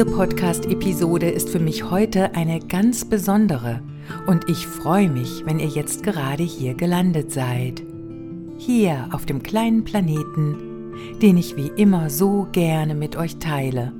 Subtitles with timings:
[0.00, 3.82] Diese Podcast-Episode ist für mich heute eine ganz besondere
[4.26, 7.82] und ich freue mich, wenn ihr jetzt gerade hier gelandet seid.
[8.56, 13.92] Hier auf dem kleinen Planeten, den ich wie immer so gerne mit euch teile.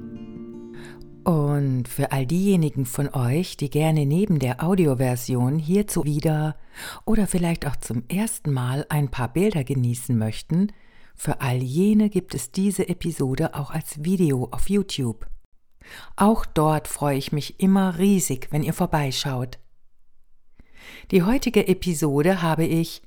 [1.23, 6.57] Und für all diejenigen von euch, die gerne neben der Audioversion hierzu wieder
[7.05, 10.69] oder vielleicht auch zum ersten Mal ein paar Bilder genießen möchten,
[11.15, 15.27] für all jene gibt es diese Episode auch als Video auf YouTube.
[16.17, 19.59] Auch dort freue ich mich immer riesig, wenn ihr vorbeischaut.
[21.11, 23.03] Die heutige Episode habe ich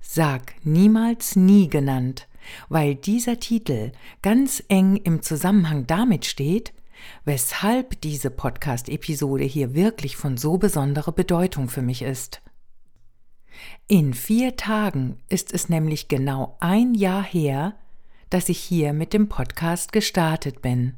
[0.00, 2.28] Sag niemals nie genannt,
[2.68, 6.72] weil dieser Titel ganz eng im Zusammenhang damit steht,
[7.24, 12.42] weshalb diese Podcast-Episode hier wirklich von so besonderer Bedeutung für mich ist.
[13.88, 17.76] In vier Tagen ist es nämlich genau ein Jahr her,
[18.30, 20.96] dass ich hier mit dem Podcast gestartet bin.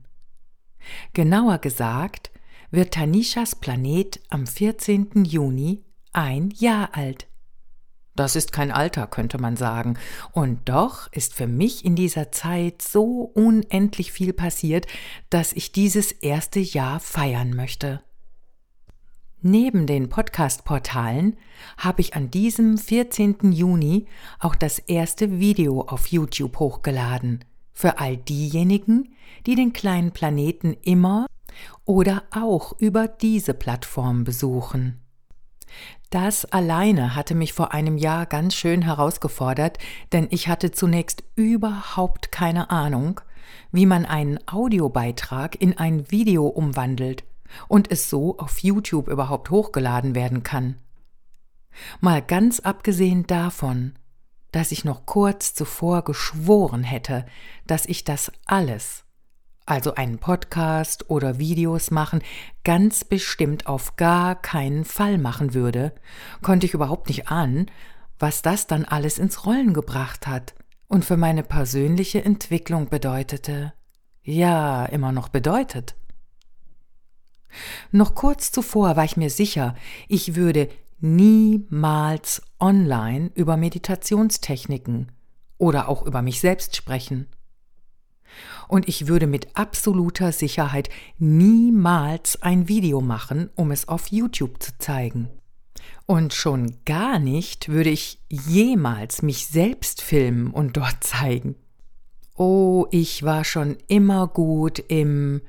[1.13, 2.31] Genauer gesagt
[2.71, 5.25] wird Tanishas Planet am 14.
[5.25, 7.27] Juni ein Jahr alt.
[8.17, 9.99] Das ist kein Alter, könnte man sagen,
[10.33, 14.87] und doch ist für mich in dieser Zeit so unendlich viel passiert,
[15.29, 18.01] dass ich dieses erste Jahr feiern möchte.
[19.43, 21.37] Neben den Podcast-Portalen
[21.77, 23.53] habe ich an diesem 14.
[23.53, 24.07] Juni
[24.41, 27.45] auch das erste Video auf YouTube hochgeladen.
[27.79, 31.27] Für all diejenigen, die den kleinen Planeten immer
[31.85, 34.99] oder auch über diese Plattform besuchen.
[36.09, 39.77] Das alleine hatte mich vor einem Jahr ganz schön herausgefordert,
[40.13, 43.21] denn ich hatte zunächst überhaupt keine Ahnung,
[43.73, 47.25] wie man einen Audiobeitrag in ein Video umwandelt
[47.69, 50.77] und es so auf YouTube überhaupt hochgeladen werden kann.
[52.01, 53.93] Mal ganz abgesehen davon,
[54.57, 57.27] dass ich noch kurz zuvor geschworen hätte,
[57.67, 59.05] dass ich das alles,
[59.67, 62.23] also einen Podcast oder Videos machen,
[62.65, 65.93] ganz bestimmt auf gar keinen Fall machen würde,
[66.41, 67.71] konnte ich überhaupt nicht ahnen,
[68.19, 70.55] was das dann alles ins Rollen gebracht hat
[70.89, 73.75] und für meine persönliche Entwicklung bedeutete.
[74.23, 75.97] Ja, immer noch bedeutet.
[77.93, 79.75] Noch kurz zuvor war ich mir sicher,
[80.09, 80.71] ich würde
[81.15, 85.13] niemals online über Meditationstechniken
[85.59, 87.27] oder auch über mich selbst sprechen.
[88.69, 94.77] Und ich würde mit absoluter Sicherheit niemals ein Video machen, um es auf YouTube zu
[94.79, 95.29] zeigen.
[96.07, 101.57] Und schon gar nicht würde ich jemals mich selbst filmen und dort zeigen.
[102.35, 105.41] Oh, ich war schon immer gut im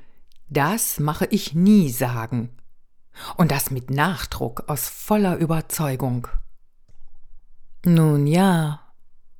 [0.48, 2.50] das mache ich nie sagen.
[3.36, 6.28] Und das mit Nachdruck aus voller Überzeugung.
[7.84, 8.80] Nun ja,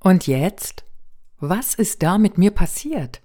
[0.00, 0.84] und jetzt?
[1.40, 3.20] Was ist da mit mir passiert?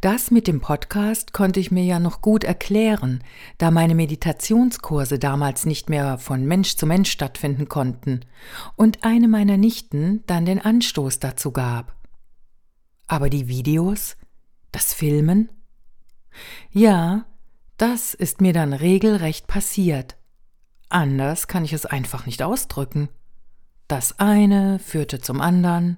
[0.00, 3.22] Das mit dem Podcast konnte ich mir ja noch gut erklären,
[3.58, 8.24] da meine Meditationskurse damals nicht mehr von Mensch zu Mensch stattfinden konnten
[8.76, 11.94] und eine meiner Nichten dann den Anstoß dazu gab.
[13.06, 14.16] Aber die Videos,
[14.72, 15.50] das Filmen,
[16.70, 17.26] ja,
[17.78, 20.16] das ist mir dann regelrecht passiert.
[20.88, 23.08] Anders kann ich es einfach nicht ausdrücken.
[23.86, 25.96] Das eine führte zum anderen.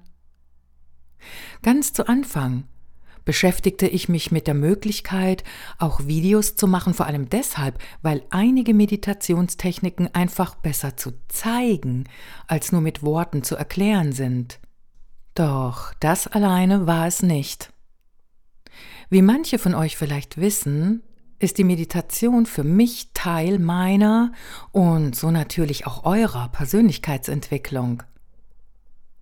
[1.61, 2.65] Ganz zu Anfang
[3.25, 5.43] beschäftigte ich mich mit der Möglichkeit,
[5.77, 12.05] auch Videos zu machen, vor allem deshalb, weil einige Meditationstechniken einfach besser zu zeigen,
[12.47, 14.59] als nur mit Worten zu erklären sind.
[15.35, 17.71] Doch das alleine war es nicht.
[19.09, 21.03] Wie manche von euch vielleicht wissen,
[21.41, 24.31] ist die Meditation für mich Teil meiner
[24.71, 28.03] und so natürlich auch eurer Persönlichkeitsentwicklung.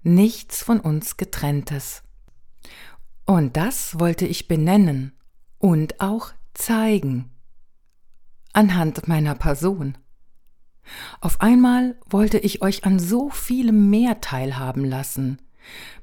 [0.04, 2.04] Nichts von uns getrenntes.
[3.25, 5.13] Und das wollte ich benennen
[5.60, 7.30] und auch zeigen.
[8.54, 9.98] Anhand meiner Person.
[11.22, 15.38] Auf einmal wollte ich euch an so vielem mehr teilhaben lassen,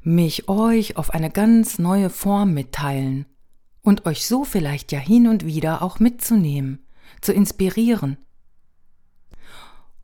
[0.02, 3.26] mich euch auf eine ganz neue Form mitteilen
[3.86, 6.84] und euch so vielleicht ja hin und wieder auch mitzunehmen,
[7.20, 8.18] zu inspirieren.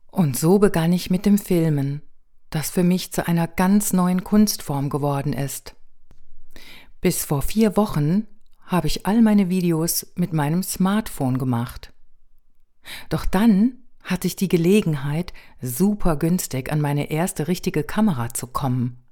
[0.09, 2.01] Und so begann ich mit dem Filmen,
[2.49, 5.75] das für mich zu einer ganz neuen Kunstform geworden ist.
[7.01, 8.25] Bis vor vier Wochen
[8.65, 11.91] habe ich all meine Videos mit meinem Smartphone gemacht.
[13.09, 19.03] Doch dann hatte ich die Gelegenheit, super günstig an meine erste richtige Kamera zu kommen.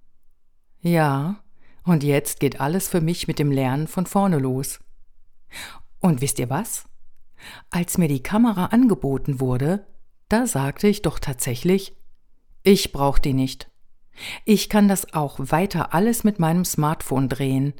[0.80, 1.44] Ja,
[1.84, 4.80] und jetzt geht alles für mich mit dem Lernen von vorne los.
[6.00, 6.86] Und wisst ihr was?
[7.70, 9.86] Als mir die Kamera angeboten wurde,
[10.30, 11.96] da sagte ich doch tatsächlich,
[12.64, 13.70] ich brauch die nicht.
[14.46, 17.74] Ich kann das auch weiter alles mit meinem Smartphone drehen.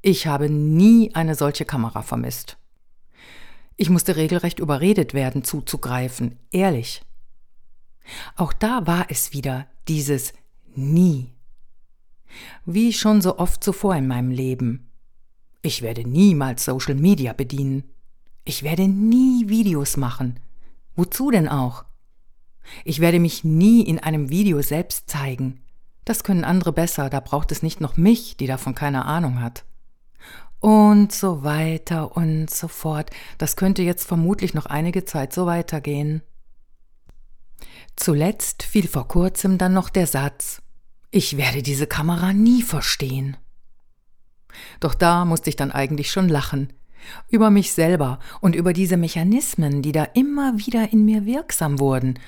[0.00, 2.56] Ich habe nie eine solche Kamera vermisst.
[3.76, 7.02] Ich musste regelrecht überredet werden, zuzugreifen, ehrlich.
[8.36, 10.32] Auch da war es wieder dieses
[10.74, 11.35] Nie.
[12.64, 14.88] Wie schon so oft zuvor in meinem Leben.
[15.62, 17.84] Ich werde niemals Social Media bedienen.
[18.44, 20.38] Ich werde nie Videos machen.
[20.94, 21.84] Wozu denn auch?
[22.84, 25.60] Ich werde mich nie in einem Video selbst zeigen.
[26.04, 29.64] Das können andere besser, da braucht es nicht noch mich, die davon keine Ahnung hat.
[30.60, 33.10] Und so weiter und so fort.
[33.38, 36.22] Das könnte jetzt vermutlich noch einige Zeit so weitergehen.
[37.96, 40.62] Zuletzt fiel vor kurzem dann noch der Satz,
[41.16, 43.38] ich werde diese Kamera nie verstehen.
[44.80, 46.74] Doch da musste ich dann eigentlich schon lachen.
[47.30, 52.18] Über mich selber und über diese Mechanismen, die da immer wieder in mir wirksam wurden.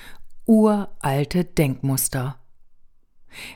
[0.45, 2.39] Uralte Denkmuster.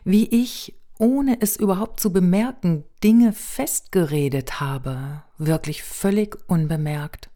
[0.04, 7.32] Wie ich, ohne es überhaupt zu bemerken, Dinge festgeredet habe, wirklich völlig unbemerkt.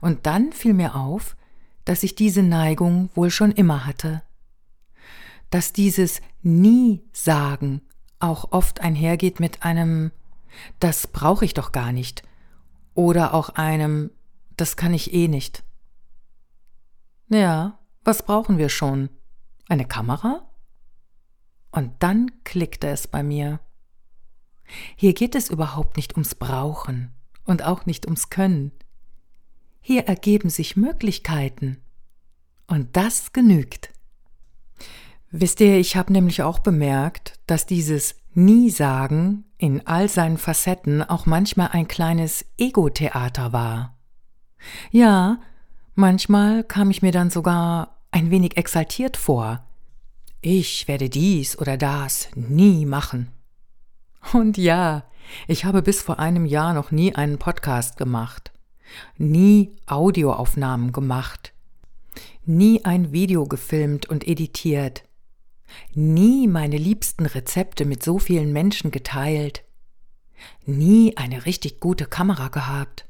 [0.00, 1.36] Und dann fiel mir auf,
[1.84, 4.22] dass ich diese Neigung wohl schon immer hatte.
[5.56, 7.80] Dass dieses Nie-Sagen
[8.18, 10.12] auch oft einhergeht mit einem
[10.80, 12.22] Das brauche ich doch gar nicht
[12.92, 14.10] oder auch einem
[14.58, 15.64] Das kann ich eh nicht.
[17.30, 19.08] Ja, was brauchen wir schon?
[19.66, 20.46] Eine Kamera?
[21.70, 23.58] Und dann klickte es bei mir.
[24.94, 27.14] Hier geht es überhaupt nicht ums Brauchen
[27.44, 28.72] und auch nicht ums Können.
[29.80, 31.78] Hier ergeben sich Möglichkeiten.
[32.66, 33.95] Und das genügt.
[35.38, 41.26] Wisst ihr, ich habe nämlich auch bemerkt, dass dieses Nie-Sagen in all seinen Facetten auch
[41.26, 43.96] manchmal ein kleines Ego-Theater war.
[44.90, 45.38] Ja,
[45.94, 49.64] manchmal kam ich mir dann sogar ein wenig exaltiert vor.
[50.40, 53.30] Ich werde dies oder das nie machen.
[54.32, 55.04] Und ja,
[55.46, 58.52] ich habe bis vor einem Jahr noch nie einen Podcast gemacht
[59.18, 61.52] nie Audioaufnahmen gemacht,
[62.44, 65.04] nie ein Video gefilmt und editiert,
[65.94, 69.64] nie meine liebsten Rezepte mit so vielen Menschen geteilt,
[70.64, 73.06] nie eine richtig gute Kamera gehabt.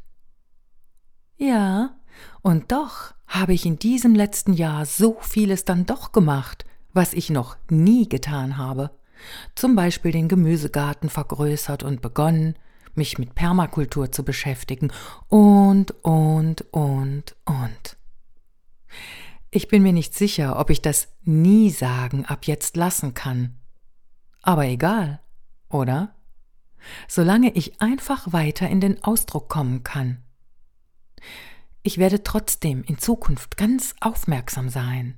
[1.37, 1.97] Ja,
[2.43, 7.31] und doch habe ich in diesem letzten Jahr so vieles dann doch gemacht, was ich
[7.31, 8.91] noch nie getan habe.
[9.55, 12.55] Zum Beispiel den Gemüsegarten vergrößert und begonnen,
[12.95, 14.91] mich mit Permakultur zu beschäftigen
[15.29, 17.97] und, und, und, und.
[19.57, 23.57] Ich bin mir nicht sicher, ob ich das nie sagen ab jetzt lassen kann.
[24.43, 25.19] Aber egal,
[25.71, 26.15] oder?
[27.09, 30.23] Solange ich einfach weiter in den Ausdruck kommen kann.
[31.83, 35.17] Ich werde trotzdem in Zukunft ganz aufmerksam sein.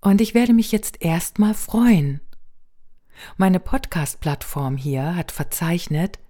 [0.00, 2.20] Und ich werde mich jetzt erstmal freuen,
[3.36, 6.20] meine Podcast-Plattform hier hat verzeichnet,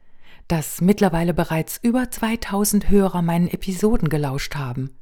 [0.49, 4.97] dass mittlerweile bereits über 2000 Hörer meinen Episoden gelauscht haben.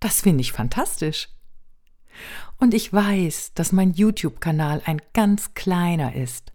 [0.00, 1.28] Das finde ich fantastisch.
[2.58, 6.52] Und ich weiß, dass mein YouTube-Kanal ein ganz kleiner ist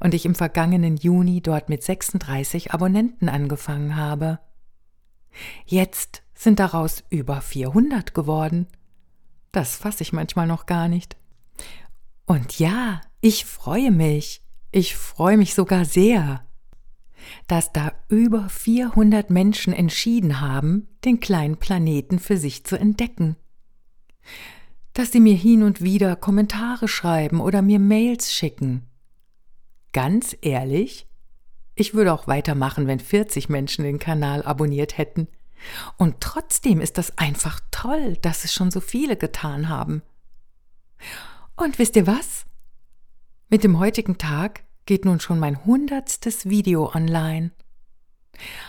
[0.00, 4.38] und ich im vergangenen Juni dort mit 36 Abonnenten angefangen habe.
[5.66, 8.66] Jetzt sind daraus über 400 geworden.
[9.52, 11.16] Das fasse ich manchmal noch gar nicht.
[12.26, 14.42] Und ja, ich freue mich,
[14.72, 16.43] ich freue mich sogar sehr,
[17.46, 23.36] dass da über 400 Menschen entschieden haben, den kleinen Planeten für sich zu entdecken.
[24.92, 28.88] Dass sie mir hin und wieder Kommentare schreiben oder mir Mails schicken.
[29.92, 31.06] Ganz ehrlich,
[31.74, 35.28] ich würde auch weitermachen, wenn 40 Menschen den Kanal abonniert hätten.
[35.96, 40.02] Und trotzdem ist das einfach toll, dass es schon so viele getan haben.
[41.56, 42.44] Und wisst ihr was?
[43.48, 47.52] Mit dem heutigen Tag geht nun schon mein hundertstes Video online.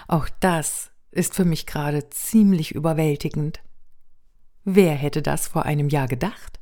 [0.07, 3.61] Auch das ist für mich gerade ziemlich überwältigend.
[4.63, 6.59] Wer hätte das vor einem Jahr gedacht?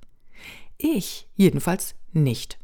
[0.77, 2.59] Ich jedenfalls nicht.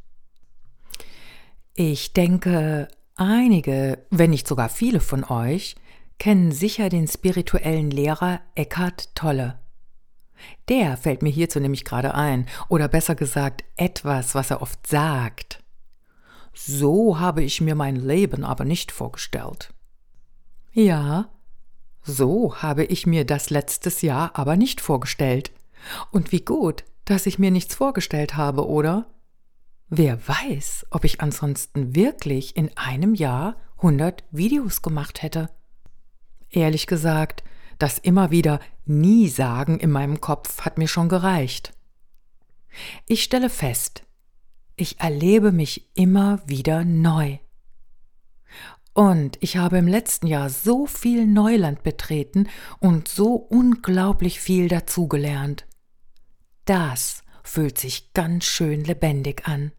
[1.74, 5.76] Ich denke, einige, wenn nicht sogar viele von euch,
[6.18, 9.60] kennen sicher den spirituellen Lehrer Eckhart Tolle.
[10.68, 15.64] Der fällt mir hierzu nämlich gerade ein, oder besser gesagt etwas, was er oft sagt.
[16.62, 19.74] So habe ich mir mein Leben aber nicht vorgestellt.
[20.74, 21.30] Ja,
[22.04, 25.52] so habe ich mir das letztes Jahr aber nicht vorgestellt.
[26.12, 29.08] Und wie gut, dass ich mir nichts vorgestellt habe, oder?
[29.88, 35.50] Wer weiß, ob ich ansonsten wirklich in einem Jahr hundert Videos gemacht hätte.
[36.50, 37.42] Ehrlich gesagt,
[37.78, 41.74] das immer wieder Nie sagen in meinem Kopf hat mir schon gereicht.
[43.06, 44.04] Ich stelle fest,
[44.80, 47.40] ich erlebe mich immer wieder neu.
[48.94, 55.66] Und ich habe im letzten Jahr so viel Neuland betreten und so unglaublich viel dazugelernt.
[56.66, 59.72] Das fühlt sich ganz schön lebendig an.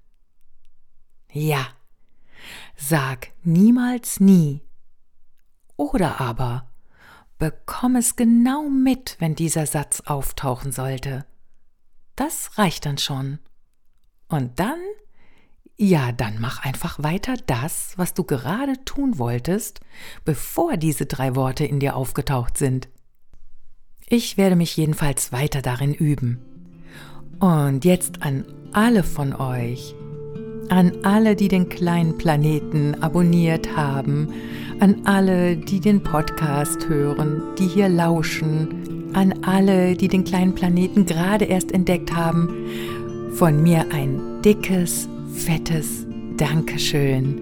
[1.33, 1.69] Ja,
[2.77, 4.63] sag niemals nie.
[5.77, 6.71] Oder aber
[7.39, 11.27] bekomm es genau mit, wenn dieser Satz auftauchen sollte.
[12.17, 13.39] Das reicht dann schon.
[14.31, 14.79] Und dann
[15.83, 19.81] ja, dann mach einfach weiter das, was du gerade tun wolltest,
[20.27, 22.91] bevor diese drei Worte in dir aufgetaucht sind.
[24.07, 26.39] Ich werde mich jedenfalls weiter darin üben.
[27.39, 28.45] Und jetzt an
[28.75, 29.95] alle von euch,
[30.69, 34.35] an alle, die den kleinen Planeten abonniert haben,
[34.81, 41.07] an alle, die den Podcast hören, die hier lauschen, an alle, die den kleinen Planeten
[41.07, 43.00] gerade erst entdeckt haben,
[43.35, 46.07] von mir ein dickes, fettes
[46.37, 47.41] Dankeschön.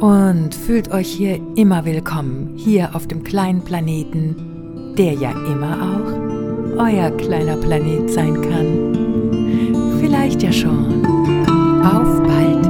[0.00, 6.26] Und fühlt euch hier immer willkommen, hier auf dem kleinen Planeten, der ja immer auch
[6.78, 9.98] euer kleiner Planet sein kann.
[10.00, 11.06] Vielleicht ja schon.
[11.82, 12.65] Auf bald!